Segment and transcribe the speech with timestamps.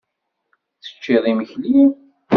[0.83, 1.79] Teččiḍ imekli?